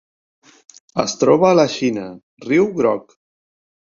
Es 1.03 1.13
troba 1.23 1.45
a 1.53 1.57
la 1.59 1.65
Xina: 1.73 2.05
riu 2.47 2.65
Groc. 2.81 3.15